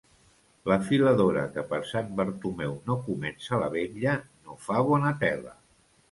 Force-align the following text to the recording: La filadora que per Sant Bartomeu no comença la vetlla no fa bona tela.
La 0.69 0.75
filadora 0.85 1.41
que 1.57 1.63
per 1.73 1.79
Sant 1.89 2.07
Bartomeu 2.21 2.73
no 2.87 2.95
comença 3.09 3.59
la 3.65 3.67
vetlla 3.75 4.15
no 4.23 4.57
fa 4.69 4.81
bona 4.89 5.13
tela. 5.25 5.53